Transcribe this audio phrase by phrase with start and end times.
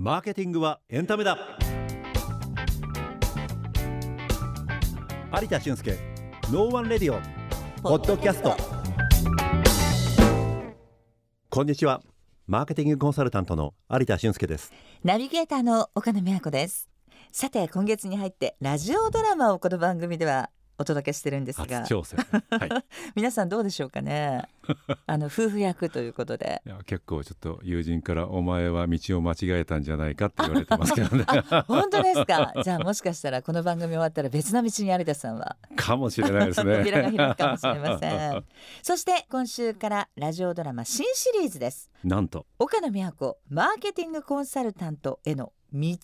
[0.00, 1.36] マーケティングはエンタメだ。
[5.42, 5.98] 有田俊介
[6.52, 8.56] No One Radio Podcast。
[11.50, 12.00] こんにちは。
[12.46, 14.72] マーケティングコンサルタントの有田俊介です。
[15.02, 16.88] ナビゲーターの岡野美和子です。
[17.32, 21.80] さて今月に入ってラジオドラマをこの番組ではお届けしてるんですが。
[21.80, 22.84] はい、
[23.16, 24.42] 皆さんどうでしょうかね。
[25.06, 26.62] あの夫婦役ということで。
[26.64, 31.24] いや結構ちょっと友人からお前は道を間違えたんじゃないかって言われてますけどね。
[31.66, 32.52] 本当ですか。
[32.62, 35.56] じゃあもしかしたらこの番組終わったら別の道に有田さんは。
[35.74, 36.76] かもしれないですね。
[36.76, 38.44] 扉が開くかもしれません。
[38.82, 41.90] そして今週からラジオドラマ新シリーズです。
[42.04, 42.46] なんと。
[42.58, 45.96] 岡野美和子マーケティングコンサルタントへの道。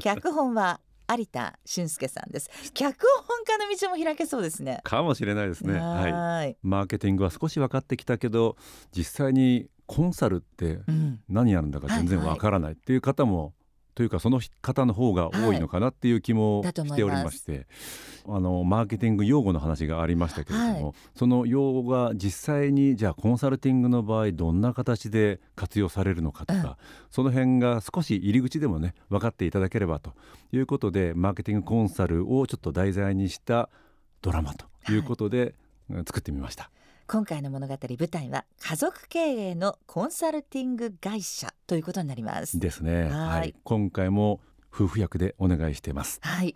[0.00, 0.80] 脚本は
[1.16, 2.50] 有田俊介さんです。
[2.74, 4.80] 脚本家の道も開けそうですね。
[4.84, 5.78] かもしれないですね。
[5.78, 6.56] はい。
[6.62, 8.56] マーケティングは少し分かってきたけど
[8.92, 10.80] 実際にコンサルって
[11.28, 13.54] 何やるんだか全然わからないっていう方も
[14.00, 17.66] というかその方の方が多いのかなっていう気もしておりまして、はい、
[18.28, 26.74] あのマーケティング用語の話がありましたけれども、はい、その用語が実際にじゃあコンサルティングの場合どんな形で活用されるのかとか、うん、
[27.10, 30.14] その辺が少し入り口でもね分かっていただければと
[30.50, 33.68] いうことでマーケティングコンサルをちょっと題材にした
[34.22, 35.54] ドラマということで、
[36.06, 36.70] 作ってみました。
[37.12, 42.60] 今回の物語舞台は家族経営のコンサルティング会社ということになります。
[42.60, 43.08] ですね。
[43.10, 44.40] はい、今回も
[44.72, 46.20] 夫婦役でお願いしています。
[46.22, 46.54] はい、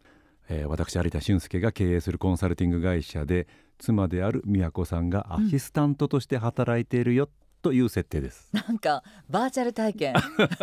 [0.49, 7.31] えー、私有田俊介が経営するコンサルティング会社で妻である美和子さんがアシスタントとして働いているよ、うん
[7.65, 8.51] という設定です。
[8.53, 10.15] なんかバーチャル体験。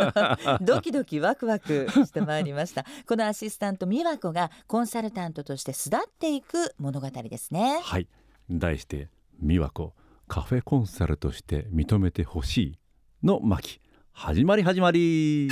[0.61, 2.85] ドキドキワクワクしてまいりました。
[3.07, 7.81] このアシスタント美和子がコンサルタントとして巣立っていく物語ですね。
[7.83, 8.07] はい。
[8.49, 9.09] 題して
[9.41, 9.93] 美和子
[10.27, 12.79] カフェコンサルとして認めてほしい
[13.23, 13.81] の巻。
[14.11, 15.49] 始まり始まり。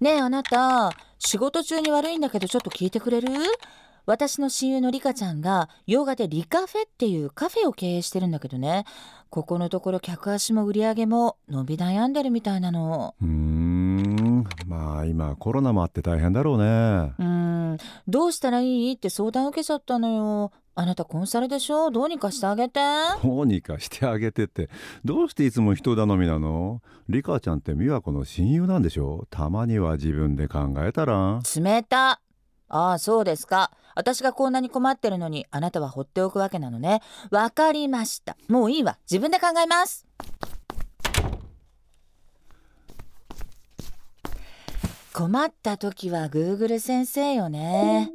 [0.00, 0.92] ねえあなた。
[1.18, 3.28] 仕事中に悪いんだけどちょっと聞いてくれる？
[4.06, 8.84] 私の親友のリカちゃんが洋画でリカフェっていうカフェを経営してるんだけどね。
[9.30, 13.14] ここのところ客足も売り上げも伸び悩んでるみたいなの。
[13.20, 13.65] うん
[14.66, 17.12] まあ今コロナもあって大変だろうね。
[17.18, 17.78] うん。
[18.08, 18.92] どうしたらいい？
[18.94, 20.52] って相談受けちゃったのよ。
[20.74, 21.90] あなたコンサルでしょ？
[21.92, 22.80] どうにかしてあげて。
[23.22, 24.68] どうにかしてあげてって。
[25.04, 26.82] どうしていつも人頼みなの？
[27.08, 29.26] リカちゃんって美和子の親友なんでしょ？
[29.30, 31.40] たまには自分で考えたら。
[31.54, 32.20] 冷た。
[32.68, 33.70] ああそうですか。
[33.94, 37.00] 私がこんなに困ってるのにあなたは放っておくわけなのね。
[37.30, 38.36] わかりました。
[38.48, 38.98] もういいわ。
[39.10, 40.05] 自分で考えます
[45.16, 48.12] 困った時はグーグル先生よね。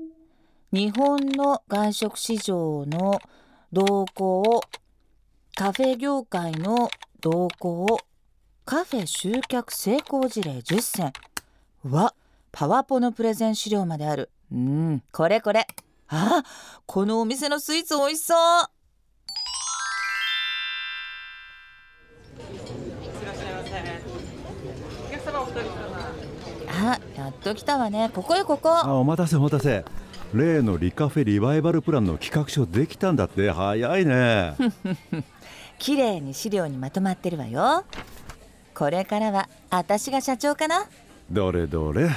[0.72, 3.20] 日本の外食市場の
[3.74, 4.62] 動向
[5.56, 6.92] カフェ業界の
[7.22, 8.00] 動向
[8.66, 11.14] カフェ集客成功事例10選。
[11.90, 12.14] わ
[12.52, 14.30] パワポのプレゼン資料まである。
[14.52, 15.66] うんこれこれ。
[16.08, 16.44] あ
[16.86, 18.81] このお店のスイーツ美味しそう。
[26.84, 28.10] あやっと来たわね。
[28.12, 28.70] ここよここ。
[28.70, 29.86] あお待たせお待たせ。
[30.34, 33.52] 例のリカフェリバイバルプランの企画書できたんだって。
[33.52, 34.56] 早いね。
[35.78, 37.86] 綺麗に資料にまとまってるわよ。
[38.74, 40.88] これからは私が社長かな。
[41.30, 42.10] どれどれ。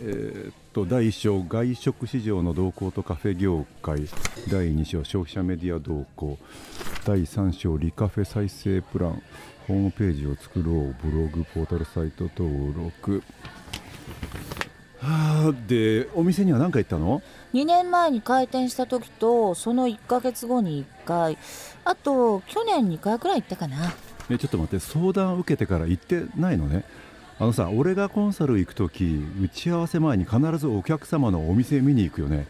[0.00, 4.08] えー、と第1章外食市場の動向とカフェ業界。
[4.50, 6.38] 第2章消費者メディア動向。
[7.06, 9.22] 第3章リカフェ再生プラン。
[9.68, 10.96] ホームページを作ろう。
[11.02, 13.22] ブログポータルサイト登録
[15.00, 17.22] はあでお店には何回行ったの
[17.54, 21.38] ？2年前に開店した時とその1ヶ月後に1回。
[21.84, 23.92] あと去年2回くらい行ったかな。
[24.30, 26.84] えちょっと待って相談受けてから行ってないのね。
[27.40, 32.46] あのさ俺がコンサル行く時打ち合わせ前に必ずお客様のお店見に行くよね。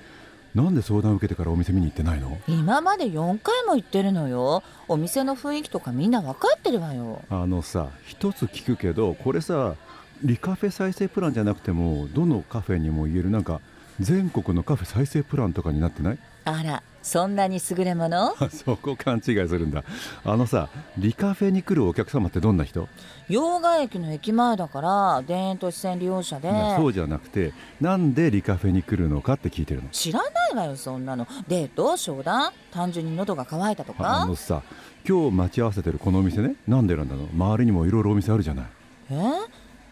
[0.54, 2.38] なんで相談受けてからお店見に行ってないの？
[2.46, 4.62] 今まで4回も行ってるのよ。
[4.88, 7.22] お店の雰囲気とかみんな分かってるわよ。
[7.30, 9.76] あのさ一つ聞くけどこれさ
[10.24, 13.60] リカフェ再生プランじゃなくてもどのカフェにも言えるなんか
[14.00, 16.18] 全国のカフェ再生プランとかになってない？
[16.44, 18.34] あらそんなに優れもの？
[18.48, 19.84] そこ勘違いするんだ。
[20.24, 22.88] あのさリカフェに来るお客様ってどんな人？
[23.28, 26.50] 洋画駅の駅前だから田園都市線利用者で。
[26.76, 29.88] そうじゃなくてなんでリカフェに来るのかって聞いてるの。
[29.90, 31.26] 知らないわよそんなの。
[31.48, 31.96] デート？
[31.96, 32.52] 商談？
[32.70, 34.22] 単純に喉が渇いたとか？
[34.22, 34.62] あのさ
[35.06, 38.66] 今日待ち合わせてるこのお店ねなんでなんだろう周りにもいろいろお店あるじゃない。
[39.10, 39.14] え？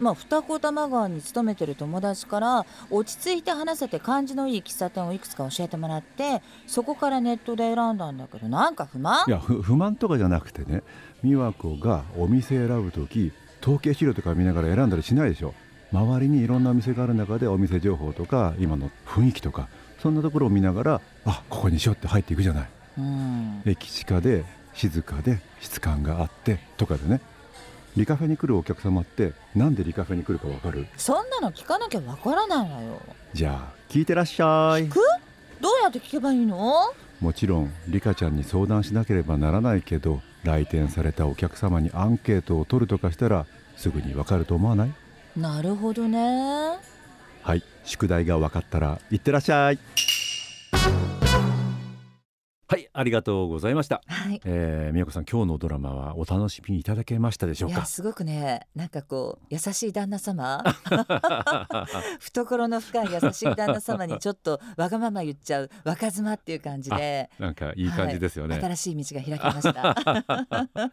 [0.01, 9.25] まあ、二子玉川に勤めてる友達から落ち着いて話せて感じのいい喫茶店をいくつか教えてもらってそこからネットで選んだんだけどなんか不満？
[9.29, 10.83] いや不満とかじゃなくてね
[11.23, 15.55] 美和子がお店選ぶ時統計資料とか見ながら選んだりしないでしょ。
[15.93, 19.69] 周りにいろんなお店がある中でお店情報とか今の雰囲気とか
[20.01, 27.21] そんなところを見ながらあここにしようって入っていくじゃない、うん、駅近で静かで質感があってとかでね
[27.97, 30.87] リカフェに来るお客様ってなんでリカフェに来るかわかる？
[30.97, 33.01] そんなの聞かなきゃわからないわよ。
[33.33, 34.85] じゃあ聞いてらっしゃい。
[34.85, 35.01] 聞く？
[35.61, 36.93] どうやって聞けばいいの？
[37.21, 43.45] もちろんリカちゃんに相談しなければならないけど来店されたお客様にアンケートを取るとかしたら
[43.77, 44.93] すぐにわかると思わない？
[45.37, 46.79] なるほどね。
[47.43, 49.79] はい宿題が分かったらいってらっしゃい
[53.01, 57.87] ありがとうございました、はい、えー、宮子さん今日のドラマはお楽しみいただけましたでしょうか？
[57.87, 60.63] すごくねなんかこう優しい旦那様。
[62.21, 67.31] 懐の深い優しい旦那様にちょっとわがまま言っちゃう若妻っていう感じで。
[67.39, 70.93] なんかいい感じですよね、はい、新しい道が開きました。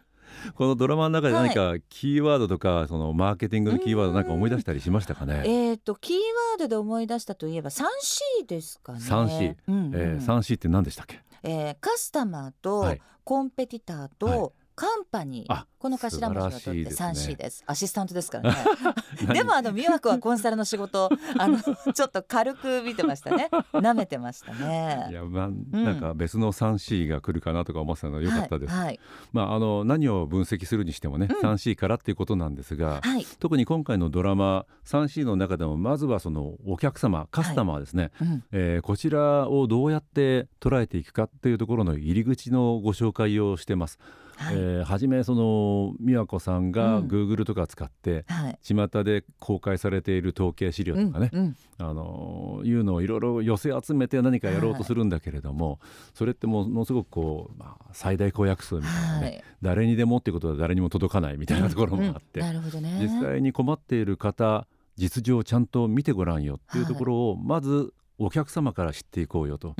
[0.54, 5.42] このドラマの中で何かキーワードとか、そのマーケティングのキーワードなんか思い出したりしましたかね？
[5.44, 8.98] えっ、とキーワードで思い出したといえば 3C ですかね。
[9.00, 11.20] 3C、うんうん、えー、3C って何でしたっけ？
[11.42, 18.58] えー、カスタマーとコンペティターとカンパニー、この頭文字を取って 3C です、ね、アシスタントですからね。
[19.34, 23.48] でもあの美和子はコンサルの仕事 あのちょっと軽く見てましたね。
[23.72, 25.08] 舐めてましたね。
[25.10, 29.00] いやまあ、うん、なんか別の 3C が来るかなとか思ってたのは良かったです、はいはい、
[29.32, 43.98] まああの何を分析するにしてもね、うん、3C からっていうことなんですが、はい、特に今回のドラマ 3C の中でもまずはそのお客様カスタマーですね、はい、えー、こちらをどうやって捉えていくかっていうところの入り口のご紹介をしてます。
[44.38, 44.54] はい。
[44.54, 55.78] えー、初めその美和子さんがグーグルとか使って、うんはい、巷で公開されている統計資料とかね、うんうん、あのいうのをいろいろ寄せ集めて何かやろうとするんだけれども、はい、
[56.14, 69.76] それってものすごくこう、まあ、最大公約数みたいなね、はい、誰にでもっていうことは誰にも届かないみたいなところもあって、なるほどね、実際に困っている方実情をちゃんと見てごらんよっていうところをまずお客様から知っていこうよと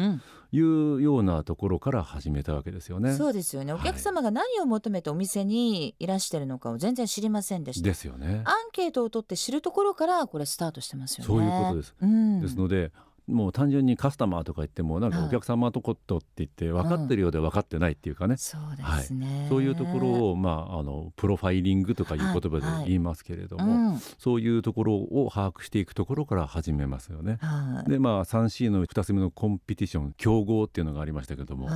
[0.53, 3.15] いうようなところから始めたわけですよね。
[3.15, 3.73] そうですよね。
[3.73, 7.89] お客様が何を求めてお店にいらしてるのかを全然知りませんでした。
[7.89, 8.43] ですよね。
[8.45, 11.27] アンケートを取って知るところからこれスタートしてますよね。
[11.27, 11.95] そういうことです。
[12.01, 12.93] うん、ですので
[13.29, 27.39] もう単純にカスタマーとか言ってもなんかお客様とことって言って分かってるようで分かってないっていうかね、うん、そうですね、はい、そういうところを、まあ、あのプロファイリングとかいう言葉で言いますけれども、はいはいうん、そういうところを把握していくところから始めますよね。
[27.87, 31.69] でまあ 3C の2つ目のコンピティション競合っていうのがありましたけども、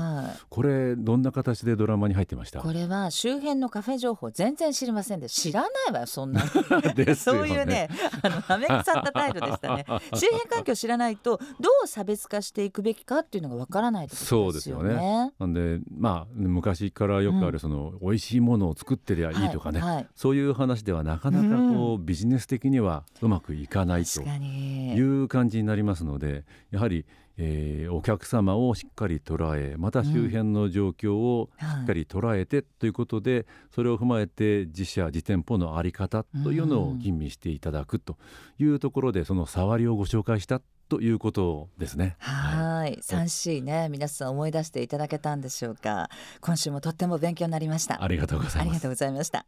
[0.48, 2.60] これどんな形でドラマに入ってました？
[2.60, 6.42] これは周辺のカフェ情報全然知りませんで知らないわよそんな
[6.96, 7.88] ね、そういうね
[8.22, 9.84] あのはめくさった態度でしたね。
[10.14, 14.82] 周辺環境知らないとどう差別化していくべきかっていうのがわからないってことですよね。
[14.82, 15.32] そうですよね。
[15.38, 27.04] なんでまあ昔からよくあるその、うん、美味しいものを作ってりゃいいとかね、はいはい、そういう話ではなかなかこう、うん、ビジネス的にはうまくいかないという感じになりますのでやはり
[27.38, 38.18] えー、お客様をしっかり捉えまた周辺の状況をしっかり捉えてということで、それを踏まえて自社自店舗の在り方というのを吟味していただくと
[38.58, 40.60] いうところでその触りをご紹介した
[40.92, 42.16] ということですね。
[42.18, 46.10] はい、三 C ね、皆さん思い出していただけたんでしょうか。
[46.42, 48.04] 今週もとっても勉強になりました。
[48.04, 48.60] ありがとうございます。
[48.60, 49.46] ありがとうございました。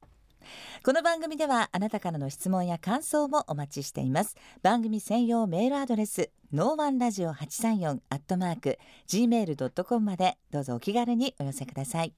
[0.83, 8.79] この番組ではあなたからの質問や感想もお待ちしています番組専用メールアドレス No One Radio 八三四アットマーク
[9.09, 12.13] gmail.com までどうぞお気軽にお寄せください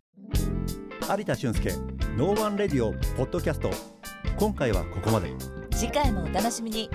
[1.09, 1.71] 有田俊介
[2.17, 3.71] No One Radio Podcast
[4.37, 5.33] 今回はここまで
[5.71, 6.91] 次回もお楽しみに